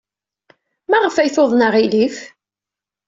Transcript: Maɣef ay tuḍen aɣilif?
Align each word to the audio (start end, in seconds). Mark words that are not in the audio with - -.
Maɣef 0.89 1.15
ay 1.17 1.29
tuḍen 1.35 1.65
aɣilif? 1.67 2.17